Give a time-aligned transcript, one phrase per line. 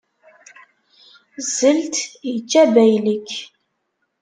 [1.47, 1.95] Zzelt
[2.31, 3.29] ičča baylek.